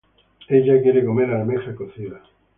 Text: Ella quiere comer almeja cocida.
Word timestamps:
Ella 0.47 0.81
quiere 0.81 1.05
comer 1.05 1.29
almeja 1.29 1.75
cocida. 1.75 2.23